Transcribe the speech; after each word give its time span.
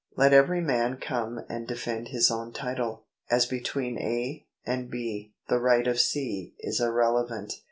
Let 0.15 0.33
every 0.33 0.61
man 0.61 0.97
come 0.97 1.41
and 1.47 1.67
defend 1.67 2.07
his 2.07 2.31
own 2.31 2.53
title. 2.53 3.05
As 3.29 3.45
between 3.45 3.99
A. 3.99 4.47
and 4.65 4.89
B. 4.89 5.35
the 5.47 5.59
right 5.59 5.85
of 5.87 5.99
C. 5.99 6.55
is 6.57 6.81
irrelevant. 6.81 7.59